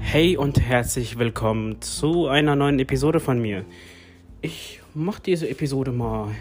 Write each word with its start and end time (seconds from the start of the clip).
Hey 0.00 0.36
und 0.36 0.60
herzlich 0.60 1.16
willkommen 1.16 1.80
zu 1.80 2.26
einer 2.26 2.56
neuen 2.56 2.80
Episode 2.80 3.20
von 3.20 3.40
mir. 3.40 3.64
Ich 4.40 4.80
mache 4.94 5.22
diese 5.24 5.48
Episode 5.48 5.92
mal 5.92 6.34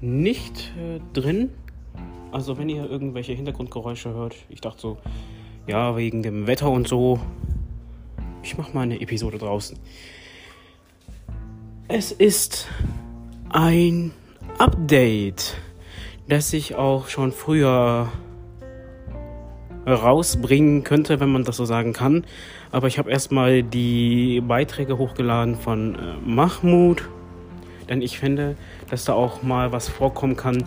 nicht 0.00 0.72
äh, 0.76 0.98
drin. 1.12 1.50
Also 2.32 2.58
wenn 2.58 2.68
ihr 2.68 2.90
irgendwelche 2.90 3.34
Hintergrundgeräusche 3.34 4.12
hört, 4.12 4.34
ich 4.48 4.60
dachte 4.60 4.80
so, 4.80 4.98
ja, 5.68 5.96
wegen 5.96 6.24
dem 6.24 6.48
Wetter 6.48 6.70
und 6.70 6.88
so, 6.88 7.20
ich 8.42 8.58
mache 8.58 8.72
mal 8.72 8.82
eine 8.82 9.00
Episode 9.00 9.38
draußen. 9.38 9.78
Es 11.88 12.12
ist 12.12 12.68
ein 13.50 14.12
Update, 14.58 15.56
das 16.28 16.52
ich 16.52 16.74
auch 16.74 17.08
schon 17.08 17.32
früher 17.32 18.08
rausbringen 19.86 20.84
könnte, 20.84 21.20
wenn 21.20 21.30
man 21.30 21.44
das 21.44 21.56
so 21.56 21.64
sagen 21.64 21.92
kann. 21.92 22.24
Aber 22.70 22.86
ich 22.86 22.98
habe 22.98 23.10
erstmal 23.10 23.62
die 23.62 24.40
Beiträge 24.40 24.98
hochgeladen 24.98 25.56
von 25.56 25.94
äh, 25.94 25.98
Mahmoud, 26.24 27.08
denn 27.88 28.00
ich 28.00 28.18
finde, 28.18 28.56
dass 28.90 29.04
da 29.04 29.12
auch 29.14 29.42
mal 29.42 29.72
was 29.72 29.88
vorkommen 29.88 30.36
kann 30.36 30.64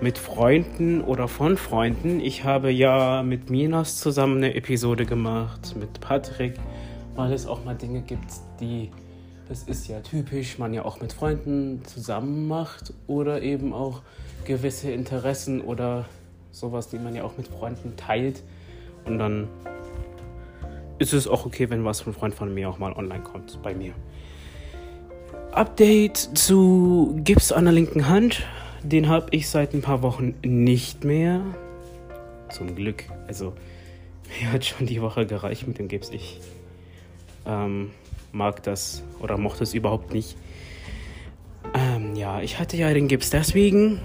mit 0.00 0.18
Freunden 0.18 1.00
oder 1.00 1.28
von 1.28 1.56
Freunden. 1.56 2.20
Ich 2.20 2.44
habe 2.44 2.70
ja 2.70 3.22
mit 3.22 3.50
Minas 3.50 3.98
zusammen 3.98 4.38
eine 4.38 4.54
Episode 4.54 5.06
gemacht, 5.06 5.74
mit 5.78 6.00
Patrick, 6.00 6.54
weil 7.14 7.32
es 7.32 7.46
auch 7.46 7.64
mal 7.64 7.74
Dinge 7.74 8.02
gibt, 8.02 8.32
die, 8.60 8.90
das 9.48 9.64
ist 9.64 9.88
ja 9.88 10.00
typisch, 10.00 10.58
man 10.58 10.72
ja 10.74 10.84
auch 10.84 11.00
mit 11.00 11.12
Freunden 11.12 11.84
zusammen 11.84 12.48
macht 12.48 12.92
oder 13.06 13.42
eben 13.42 13.72
auch 13.72 14.02
gewisse 14.44 14.90
Interessen 14.90 15.60
oder 15.60 16.06
sowas, 16.50 16.88
die 16.88 16.98
man 16.98 17.14
ja 17.14 17.24
auch 17.24 17.36
mit 17.36 17.48
Freunden 17.48 17.96
teilt. 17.96 18.42
Und 19.04 19.18
dann 19.18 19.48
ist 20.98 21.12
es 21.12 21.26
auch 21.26 21.46
okay, 21.46 21.68
wenn 21.70 21.84
was 21.84 22.00
von 22.00 22.12
Freund 22.12 22.34
von 22.34 22.52
mir 22.54 22.68
auch 22.68 22.78
mal 22.78 22.92
online 22.92 23.22
kommt 23.22 23.60
bei 23.62 23.74
mir. 23.74 23.92
Update 25.52 26.16
zu 26.16 27.20
Gips 27.24 27.52
an 27.52 27.64
der 27.64 27.74
linken 27.74 28.08
Hand. 28.08 28.42
Den 28.82 29.08
habe 29.08 29.26
ich 29.32 29.48
seit 29.48 29.74
ein 29.74 29.82
paar 29.82 30.02
Wochen 30.02 30.34
nicht 30.42 31.04
mehr. 31.04 31.42
Zum 32.48 32.74
Glück. 32.74 33.04
Also, 33.26 33.52
mir 34.40 34.52
hat 34.52 34.64
schon 34.64 34.86
die 34.86 35.02
Woche 35.02 35.26
gereicht 35.26 35.66
mit 35.68 35.78
dem 35.78 35.88
Gips. 35.88 36.10
Ich 36.10 36.40
ähm, 37.46 37.90
mag 38.32 38.62
das 38.62 39.02
oder 39.20 39.38
mochte 39.38 39.64
es 39.64 39.74
überhaupt 39.74 40.12
nicht. 40.12 40.36
Ähm, 41.74 42.14
ja, 42.14 42.40
ich 42.40 42.58
hatte 42.58 42.76
ja 42.76 42.92
den 42.92 43.08
Gips 43.08 43.30
deswegen, 43.30 44.00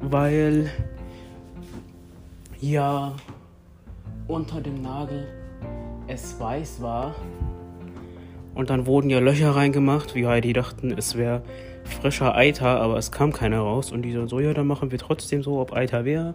weil 0.00 0.70
ja 2.60 3.14
unter 4.28 4.60
dem 4.60 4.82
Nagel 4.82 5.28
es 6.06 6.38
weiß 6.38 6.80
war. 6.80 7.14
Und 8.54 8.70
dann 8.70 8.86
wurden 8.86 9.08
ja 9.08 9.18
Löcher 9.18 9.56
reingemacht, 9.56 10.14
wie 10.14 10.40
die 10.40 10.52
dachten, 10.52 10.92
es 10.92 11.16
wäre 11.16 11.42
frischer 11.84 12.34
Eiter, 12.36 12.80
aber 12.80 12.98
es 12.98 13.10
kam 13.10 13.32
keiner 13.32 13.60
raus. 13.60 13.92
Und 13.92 14.02
die 14.02 14.12
so, 14.12 14.26
so, 14.26 14.40
ja, 14.40 14.52
dann 14.52 14.66
machen 14.66 14.90
wir 14.90 14.98
trotzdem 14.98 15.42
so, 15.42 15.58
ob 15.58 15.72
Eiter 15.72 16.04
wäre. 16.04 16.34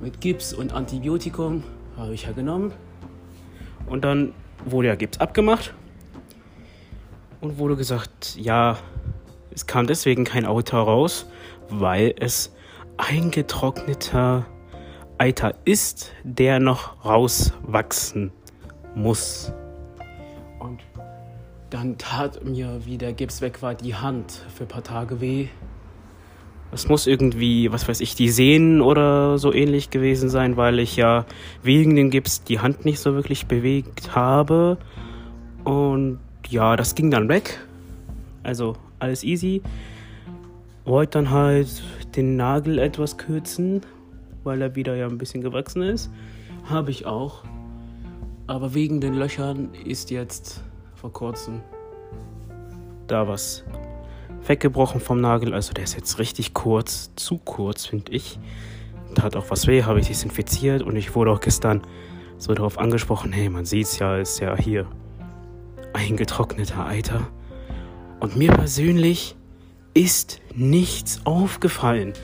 Mit 0.00 0.20
Gips 0.20 0.52
und 0.52 0.72
Antibiotikum 0.72 1.62
habe 1.96 2.14
ich 2.14 2.24
ja 2.24 2.32
genommen. 2.32 2.72
Und 3.86 4.04
dann 4.04 4.32
wurde 4.64 4.88
ja 4.88 4.94
Gips 4.94 5.18
abgemacht. 5.18 5.74
Und 7.40 7.58
wurde 7.58 7.76
gesagt, 7.76 8.36
ja, 8.36 8.78
es 9.50 9.66
kam 9.66 9.86
deswegen 9.86 10.24
kein 10.24 10.46
Eiter 10.46 10.78
raus, 10.78 11.26
weil 11.68 12.14
es 12.18 12.54
eingetrockneter 12.96 14.46
Eiter 15.18 15.54
ist, 15.64 16.12
der 16.24 16.60
noch 16.60 17.04
rauswachsen 17.04 18.32
muss. 18.94 19.52
Und 20.58 20.80
dann 21.70 21.98
tat 21.98 22.44
mir, 22.44 22.84
wie 22.84 22.98
der 22.98 23.12
Gips 23.12 23.40
weg 23.40 23.62
war, 23.62 23.74
die 23.74 23.94
Hand 23.94 24.32
für 24.54 24.64
ein 24.64 24.68
paar 24.68 24.82
Tage 24.82 25.20
weh. 25.20 25.48
Es 26.74 26.88
muss 26.88 27.06
irgendwie, 27.06 27.70
was 27.70 27.86
weiß 27.86 28.00
ich, 28.00 28.14
die 28.14 28.30
Sehnen 28.30 28.80
oder 28.80 29.36
so 29.36 29.52
ähnlich 29.52 29.90
gewesen 29.90 30.30
sein, 30.30 30.56
weil 30.56 30.78
ich 30.78 30.96
ja 30.96 31.26
wegen 31.62 31.94
dem 31.96 32.08
Gips 32.08 32.44
die 32.44 32.60
Hand 32.60 32.86
nicht 32.86 32.98
so 32.98 33.12
wirklich 33.14 33.46
bewegt 33.46 34.14
habe. 34.14 34.78
Und 35.64 36.18
ja, 36.48 36.74
das 36.76 36.94
ging 36.94 37.10
dann 37.10 37.28
weg. 37.28 37.60
Also 38.42 38.74
alles 38.98 39.22
easy. 39.22 39.60
Wollte 40.86 41.18
dann 41.18 41.30
halt 41.30 41.82
den 42.16 42.36
Nagel 42.36 42.78
etwas 42.78 43.18
kürzen, 43.18 43.82
weil 44.42 44.62
er 44.62 44.74
wieder 44.74 44.96
ja 44.96 45.06
ein 45.06 45.18
bisschen 45.18 45.42
gewachsen 45.42 45.82
ist. 45.82 46.10
Habe 46.64 46.90
ich 46.90 47.04
auch. 47.04 47.44
Aber 48.46 48.72
wegen 48.74 49.02
den 49.02 49.12
Löchern 49.12 49.68
ist 49.84 50.10
jetzt 50.10 50.62
vor 50.94 51.12
kurzem 51.12 51.60
da 53.08 53.28
was 53.28 53.62
weggebrochen 54.46 55.00
vom 55.00 55.20
Nagel. 55.20 55.54
Also 55.54 55.72
der 55.72 55.84
ist 55.84 55.94
jetzt 55.94 56.18
richtig 56.18 56.54
kurz, 56.54 57.10
zu 57.16 57.38
kurz, 57.38 57.86
finde 57.86 58.12
ich. 58.12 58.38
Hat 59.20 59.36
auch 59.36 59.50
was 59.50 59.66
weh, 59.66 59.82
habe 59.82 60.00
ich 60.00 60.08
desinfiziert 60.08 60.82
und 60.82 60.96
ich 60.96 61.14
wurde 61.14 61.30
auch 61.30 61.40
gestern 61.40 61.82
so 62.38 62.54
darauf 62.54 62.78
angesprochen, 62.78 63.32
hey, 63.32 63.48
man 63.48 63.64
sieht's 63.64 63.98
ja, 63.98 64.16
ist 64.16 64.40
ja 64.40 64.56
hier 64.56 64.86
eingetrockneter 65.92 66.86
Eiter. 66.86 67.28
Und 68.20 68.36
mir 68.36 68.52
persönlich 68.52 69.36
ist 69.94 70.40
nichts 70.54 71.20
aufgefallen. 71.24 72.14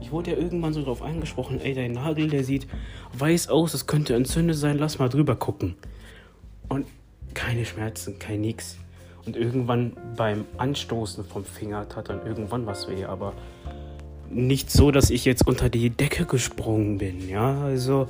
Ich 0.00 0.12
wurde 0.12 0.32
ja 0.32 0.36
irgendwann 0.36 0.72
so 0.72 0.80
darauf 0.80 1.02
angesprochen, 1.02 1.60
ey, 1.60 1.74
dein 1.74 1.92
Nagel, 1.92 2.28
der 2.28 2.44
sieht 2.44 2.68
weiß 3.14 3.48
aus, 3.48 3.74
es 3.74 3.86
könnte 3.86 4.14
entzündet 4.14 4.56
sein, 4.56 4.78
lass 4.78 4.98
mal 4.98 5.08
drüber 5.08 5.34
gucken. 5.36 5.74
Und 6.68 6.86
keine 7.34 7.64
Schmerzen, 7.64 8.18
kein 8.18 8.40
nix. 8.40 8.78
Und 9.26 9.36
irgendwann 9.36 9.92
beim 10.16 10.44
Anstoßen 10.56 11.24
vom 11.24 11.44
Finger 11.44 11.88
tat 11.88 12.08
dann 12.08 12.24
irgendwann 12.24 12.64
was 12.66 12.88
weh, 12.88 13.04
aber 13.04 13.32
nicht 14.30 14.70
so, 14.70 14.90
dass 14.90 15.10
ich 15.10 15.24
jetzt 15.24 15.46
unter 15.46 15.68
die 15.68 15.90
Decke 15.90 16.24
gesprungen 16.24 16.98
bin, 16.98 17.28
ja, 17.28 17.60
also 17.62 18.08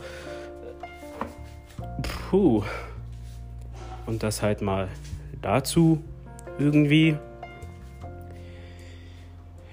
puh. 2.03 2.63
Und 4.07 4.23
das 4.23 4.43
halt 4.43 4.63
mal 4.63 4.89
dazu 5.43 6.03
irgendwie. 6.59 7.17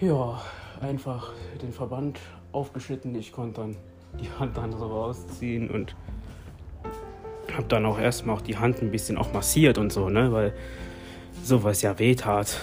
Ja, 0.01 0.41
einfach 0.81 1.31
den 1.61 1.71
Verband 1.71 2.19
aufgeschnitten. 2.51 3.15
Ich 3.15 3.31
konnte 3.31 3.61
dann 3.61 3.75
die 4.19 4.29
Hand 4.39 4.57
dann 4.57 4.71
so 4.71 4.85
rausziehen 4.85 5.69
und 5.69 5.95
habe 7.53 7.67
dann 7.67 7.85
auch 7.85 7.99
erstmal 7.99 8.35
auch 8.35 8.41
die 8.41 8.57
Hand 8.57 8.81
ein 8.81 8.91
bisschen 8.91 9.17
auch 9.17 9.33
massiert 9.33 9.77
und 9.77 9.91
so, 9.93 10.09
ne, 10.09 10.31
weil 10.31 10.53
sowas 11.43 11.81
ja 11.81 11.97
weh 11.99 12.15
tat. 12.15 12.57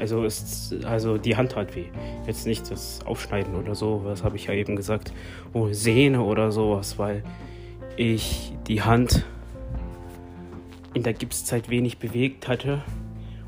Also, 0.00 0.24
ist, 0.24 0.84
also 0.84 1.18
die 1.18 1.36
Hand 1.36 1.52
tat 1.52 1.74
weh. 1.76 1.86
Jetzt 2.26 2.46
nicht 2.46 2.70
das 2.70 3.00
Aufschneiden 3.04 3.54
oder 3.54 3.74
so, 3.74 4.02
was 4.04 4.24
habe 4.24 4.36
ich 4.36 4.46
ja 4.46 4.54
eben 4.54 4.76
gesagt. 4.76 5.12
Oh, 5.52 5.68
Sehne 5.72 6.22
oder 6.22 6.50
sowas, 6.50 6.98
weil 6.98 7.22
ich 7.96 8.52
die 8.66 8.82
Hand 8.82 9.24
in 10.94 11.02
der 11.02 11.12
Gipszeit 11.12 11.68
wenig 11.68 11.98
bewegt 11.98 12.48
hatte. 12.48 12.82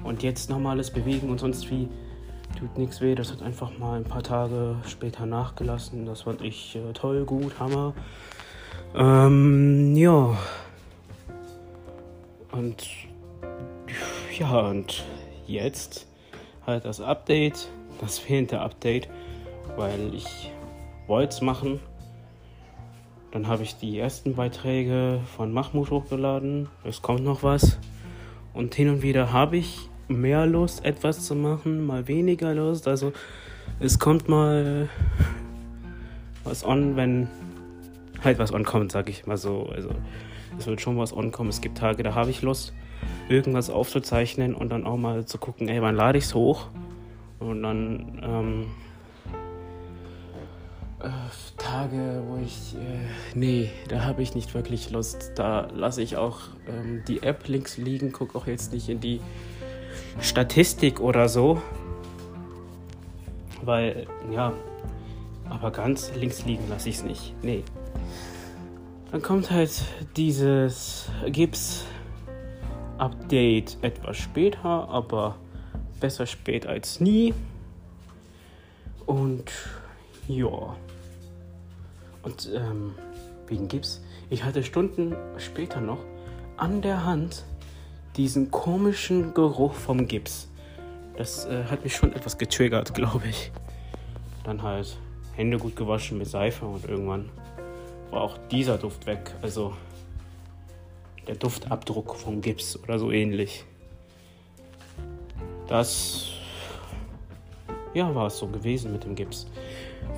Und 0.04 0.22
jetzt 0.22 0.48
normales 0.50 0.90
Bewegen 0.90 1.28
und 1.30 1.40
sonst 1.40 1.70
wie 1.70 1.88
tut 2.58 2.78
nichts 2.78 3.00
weh. 3.00 3.14
Das 3.14 3.32
hat 3.32 3.42
einfach 3.42 3.76
mal 3.78 3.96
ein 3.96 4.04
paar 4.04 4.22
Tage 4.22 4.76
später 4.86 5.26
nachgelassen. 5.26 6.06
Das 6.06 6.22
fand 6.22 6.42
ich 6.42 6.76
äh, 6.76 6.92
toll, 6.92 7.24
gut, 7.24 7.58
Hammer. 7.58 7.94
Ähm, 8.94 9.94
ja. 9.96 10.36
Und 12.52 12.86
ja, 14.38 14.60
und 14.60 15.04
jetzt 15.46 16.06
halt 16.66 16.84
das 16.84 17.00
Update, 17.00 17.68
das 18.00 18.18
fehlende 18.18 18.60
Update, 18.60 19.08
weil 19.76 20.14
ich 20.14 20.52
wollte 21.06 21.34
es 21.34 21.40
machen. 21.40 21.80
Dann 23.32 23.48
habe 23.48 23.62
ich 23.62 23.76
die 23.76 23.98
ersten 23.98 24.34
Beiträge 24.34 25.20
von 25.36 25.52
Mahmoud 25.52 25.90
hochgeladen. 25.90 26.68
Es 26.84 27.02
kommt 27.02 27.24
noch 27.24 27.42
was. 27.42 27.78
Und 28.54 28.74
hin 28.74 28.88
und 28.88 29.02
wieder 29.02 29.32
habe 29.32 29.56
ich 29.56 29.88
mehr 30.08 30.46
Lust, 30.46 30.84
etwas 30.84 31.26
zu 31.26 31.34
machen, 31.34 31.84
mal 31.84 32.08
weniger 32.08 32.54
Lust. 32.54 32.88
Also 32.88 33.12
es 33.80 33.98
kommt 33.98 34.28
mal 34.28 34.88
was 36.44 36.64
on, 36.64 36.96
wenn 36.96 37.28
halt 38.24 38.38
was 38.38 38.52
on 38.52 38.64
kommt, 38.64 38.92
sag 38.92 39.08
ich 39.08 39.26
mal 39.26 39.36
so. 39.36 39.68
Also 39.74 39.90
es 40.58 40.66
wird 40.66 40.80
schon 40.80 40.96
was 40.96 41.12
on 41.12 41.32
kommen. 41.32 41.50
Es 41.50 41.60
gibt 41.60 41.78
Tage, 41.78 42.02
da 42.02 42.14
habe 42.14 42.30
ich 42.30 42.42
Lust, 42.42 42.72
irgendwas 43.28 43.70
aufzuzeichnen 43.70 44.54
und 44.54 44.70
dann 44.70 44.86
auch 44.86 44.96
mal 44.96 45.24
zu 45.26 45.38
gucken, 45.38 45.68
ey, 45.68 45.82
wann 45.82 45.94
lade 45.94 46.18
ich 46.18 46.24
es 46.24 46.34
hoch? 46.34 46.66
Und 47.38 47.62
dann, 47.62 48.20
ähm, 48.22 48.66
äh, 51.00 51.08
Tage, 51.56 52.22
wo 52.26 52.38
ich. 52.42 52.74
Äh, 52.74 53.08
nee, 53.34 53.70
da 53.88 54.04
habe 54.04 54.22
ich 54.22 54.34
nicht 54.34 54.54
wirklich 54.54 54.90
Lust. 54.90 55.32
Da 55.36 55.68
lasse 55.74 56.02
ich 56.02 56.16
auch 56.16 56.40
ähm, 56.68 57.02
die 57.06 57.22
App 57.22 57.46
links 57.46 57.76
liegen, 57.76 58.12
gucke 58.12 58.36
auch 58.36 58.46
jetzt 58.46 58.72
nicht 58.72 58.88
in 58.88 59.00
die 59.00 59.20
Statistik 60.20 61.00
oder 61.00 61.28
so. 61.28 61.62
Weil, 63.62 64.06
ja, 64.32 64.52
aber 65.48 65.70
ganz 65.70 66.12
links 66.16 66.44
liegen 66.44 66.64
lasse 66.68 66.88
ich 66.88 66.96
es 66.96 67.04
nicht. 67.04 67.34
Nee. 67.42 67.62
Dann 69.12 69.22
kommt 69.22 69.50
halt 69.50 69.70
dieses 70.16 71.10
Gips-Update 72.98 73.78
etwas 73.82 74.16
später, 74.16 74.88
aber 74.88 75.36
besser 76.00 76.26
spät 76.26 76.66
als 76.66 77.00
nie. 77.00 77.32
Und 79.06 79.44
ja. 80.26 80.76
Und 82.22 82.50
ähm, 82.54 82.94
wegen 83.46 83.68
Gips, 83.68 84.02
ich 84.30 84.44
hatte 84.44 84.64
Stunden 84.64 85.14
später 85.38 85.80
noch 85.80 86.00
an 86.56 86.82
der 86.82 87.04
Hand 87.04 87.44
diesen 88.16 88.50
komischen 88.50 89.32
Geruch 89.32 89.74
vom 89.74 90.08
Gips. 90.08 90.48
Das 91.16 91.46
äh, 91.46 91.64
hat 91.70 91.84
mich 91.84 91.94
schon 91.94 92.12
etwas 92.12 92.36
getriggert, 92.36 92.94
glaube 92.94 93.28
ich. 93.28 93.52
Dann 94.44 94.62
halt 94.62 94.98
Hände 95.34 95.58
gut 95.58 95.76
gewaschen 95.76 96.18
mit 96.18 96.26
Seife 96.26 96.66
und 96.66 96.84
irgendwann 96.84 97.30
war 98.10 98.22
auch 98.22 98.38
dieser 98.50 98.76
Duft 98.76 99.06
weg. 99.06 99.32
Also 99.40 99.72
der 101.28 101.36
Duftabdruck 101.36 102.16
vom 102.16 102.40
Gips 102.40 102.78
oder 102.82 102.98
so 102.98 103.10
ähnlich. 103.10 103.64
Das 105.68 106.30
ja, 107.94 108.14
war 108.14 108.26
es 108.26 108.38
so 108.38 108.46
gewesen 108.46 108.92
mit 108.92 109.04
dem 109.04 109.14
Gips. 109.14 109.46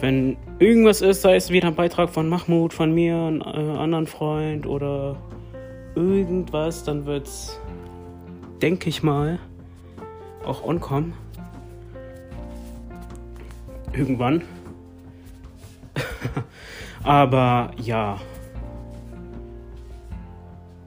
Wenn 0.00 0.36
irgendwas 0.58 1.02
ist, 1.02 1.22
sei 1.22 1.36
es 1.36 1.50
wieder 1.50 1.68
ein 1.68 1.74
Beitrag 1.74 2.10
von 2.10 2.28
Mahmoud, 2.28 2.72
von 2.72 2.94
mir, 2.94 3.16
einem 3.16 3.42
äh, 3.42 3.78
anderen 3.78 4.06
Freund 4.06 4.66
oder 4.66 5.16
irgendwas, 5.94 6.84
dann 6.84 7.06
wird's, 7.06 7.60
denke 8.62 8.88
ich 8.88 9.02
mal, 9.02 9.38
auch 10.44 10.64
onkommen. 10.64 11.14
Irgendwann. 13.92 14.42
Aber 17.02 17.72
ja. 17.76 18.20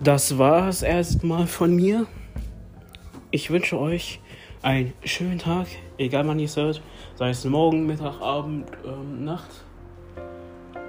Das 0.03 0.37
war's 0.37 0.81
erstmal 0.81 1.47
von 1.47 1.73
mir. 1.73 2.07
Ich 3.31 3.49
wünsche 3.51 3.79
euch 3.79 4.19
einen 4.61 4.91
schönen 5.05 5.39
Tag, 5.39 5.67
egal 5.97 6.27
wann 6.27 6.39
ihr 6.39 6.45
es 6.45 6.57
hört, 6.57 6.81
sei 7.15 7.29
es 7.29 7.45
morgen, 7.45 7.85
Mittag, 7.85 8.19
Abend, 8.19 8.69
ähm, 8.85 9.23
Nacht. 9.23 9.49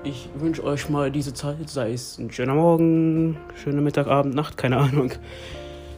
Ich 0.03 0.29
wünsche 0.35 0.65
euch 0.65 0.89
mal 0.89 1.13
diese 1.13 1.33
Zeit, 1.33 1.71
sei 1.71 1.93
es 1.93 2.19
ein 2.19 2.33
schöner 2.33 2.55
Morgen, 2.55 3.37
schöner 3.55 3.83
Mittag, 3.83 4.09
Abend, 4.09 4.35
Nacht, 4.35 4.57
keine 4.57 4.79
Ahnung. 4.79 5.13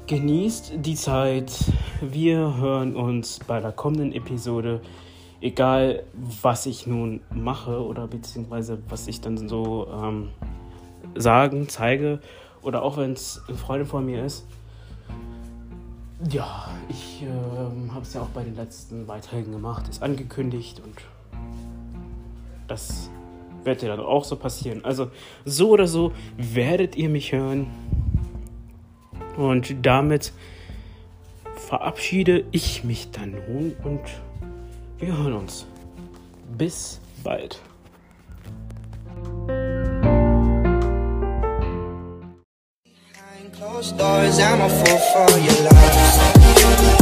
Genießt 0.09 0.75
die 0.77 0.95
Zeit. 0.95 1.53
Wir 2.03 2.59
hören 2.59 2.95
uns 2.95 3.41
bei 3.47 3.61
der 3.61 3.73
kommenden 3.73 4.13
Episode. 4.13 4.83
Egal, 5.41 6.03
was 6.43 6.67
ich 6.67 6.87
nun 6.87 7.23
mache 7.35 7.83
oder 7.83 8.09
beziehungsweise 8.09 8.79
was 8.91 9.09
ich 9.09 9.23
dann 9.23 9.49
so 9.49 9.89
ähm, 9.91 10.29
sagen, 11.15 11.67
zeige 11.71 12.21
oder 12.67 12.83
auch 12.83 12.97
wenn 12.97 13.13
es 13.13 13.41
eine 13.47 13.57
Freundin 13.57 13.87
von 13.87 14.05
mir 14.05 14.25
ist. 14.25 14.45
Ja, 16.29 16.69
ich 16.89 17.23
äh, 17.23 17.93
habe 17.93 18.03
es 18.03 18.13
ja 18.13 18.23
auch 18.23 18.29
bei 18.29 18.43
den 18.43 18.57
letzten 18.57 19.07
Beiträgen 19.07 19.53
gemacht, 19.53 19.87
ist 19.89 20.03
angekündigt 20.03 20.83
und 20.85 20.97
das 22.67 23.09
wird 23.63 23.83
ja 23.83 23.89
dann 23.89 24.01
auch 24.01 24.25
so 24.25 24.35
passieren. 24.35 24.85
Also 24.85 25.11
so 25.45 25.71
oder 25.71 25.87
so 25.87 26.13
werdet 26.37 26.97
ihr 26.97 27.09
mich 27.09 27.31
hören. 27.31 27.69
Und 29.37 29.87
damit 29.87 30.33
verabschiede 31.69 32.45
ich 32.51 32.83
mich 32.83 33.13
dann 33.13 33.37
nun 33.49 33.77
und 33.85 34.01
wir 34.99 35.17
hören 35.17 35.35
uns. 35.35 35.67
Bis 36.59 37.01
bald. 37.23 37.61
Closed 43.77 44.01
I'm 44.01 44.63
a 44.63 44.69
fool 44.71 44.99
for 45.13 45.39
your 45.39 45.65
love. 45.65 46.96